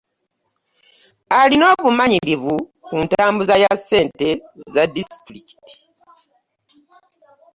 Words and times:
Alina 1.39 1.65
obumanyirivu 1.77 2.55
ku 2.85 2.93
ntambuza 3.05 3.55
ya 3.63 3.71
ssente 3.79 4.29
za 4.73 4.83
disitulikiti. 4.93 5.75